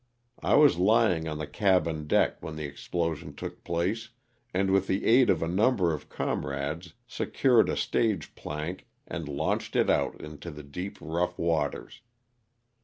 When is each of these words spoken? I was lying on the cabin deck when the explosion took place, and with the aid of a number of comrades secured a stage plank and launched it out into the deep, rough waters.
I 0.41 0.55
was 0.55 0.79
lying 0.79 1.27
on 1.27 1.37
the 1.37 1.45
cabin 1.45 2.07
deck 2.07 2.41
when 2.41 2.55
the 2.55 2.65
explosion 2.65 3.35
took 3.35 3.63
place, 3.63 4.09
and 4.51 4.71
with 4.71 4.87
the 4.87 5.05
aid 5.05 5.29
of 5.29 5.43
a 5.43 5.47
number 5.47 5.93
of 5.93 6.09
comrades 6.09 6.93
secured 7.05 7.69
a 7.69 7.77
stage 7.77 8.33
plank 8.33 8.87
and 9.05 9.27
launched 9.29 9.75
it 9.75 9.91
out 9.91 10.19
into 10.19 10.49
the 10.49 10.63
deep, 10.63 10.97
rough 10.99 11.37
waters. 11.37 12.01